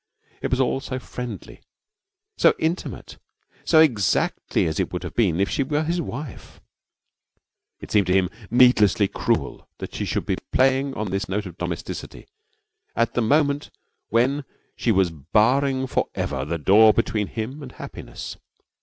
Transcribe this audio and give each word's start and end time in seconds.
It 0.41 0.49
was 0.49 0.59
all 0.59 0.79
so 0.79 0.97
friendly, 0.97 1.61
so 2.35 2.55
intimate, 2.57 3.19
so 3.63 3.81
exactly 3.81 4.65
as 4.65 4.79
it 4.79 4.91
would 4.91 5.03
have 5.03 5.13
been 5.13 5.39
if 5.39 5.47
she 5.47 5.61
were 5.61 5.83
his 5.83 6.01
wife. 6.01 6.59
It 7.79 7.91
seemed 7.91 8.07
to 8.07 8.13
him 8.13 8.27
needlessly 8.49 9.07
cruel 9.07 9.69
that 9.77 9.93
she 9.93 10.05
should 10.05 10.25
be 10.25 10.37
playing 10.51 10.95
on 10.95 11.11
this 11.11 11.29
note 11.29 11.45
of 11.45 11.59
domesticity 11.59 12.25
at 12.95 13.13
the 13.13 13.21
moment 13.21 13.69
when 14.09 14.43
she 14.75 14.91
was 14.91 15.11
barring 15.11 15.85
for 15.85 16.07
ever 16.15 16.45
the 16.45 16.57
door 16.57 16.93
between 16.93 17.27
him 17.27 17.61
and 17.61 17.73
happiness. 17.73 18.37